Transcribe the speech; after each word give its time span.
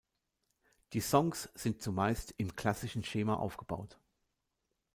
Die 0.93 0.99
Songs 0.99 1.49
sind 1.53 1.83
zumeist 1.83 2.33
im 2.37 2.55
klassischen 2.55 3.03
Schema 3.03 3.35
aufgebaut. 3.35 3.99